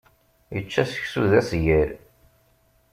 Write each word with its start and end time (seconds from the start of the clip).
Ičča 0.57 0.83
seksu 0.91 1.23
d 1.29 1.31
asgal. 1.39 1.91